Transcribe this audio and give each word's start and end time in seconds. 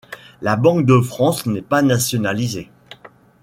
La 0.41 0.55
Banque 0.55 0.87
de 0.87 0.99
France 0.99 1.45
n'est 1.45 1.61
pas 1.61 1.83
nationalisée. 1.83 2.71